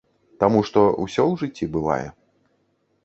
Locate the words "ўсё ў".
1.03-1.43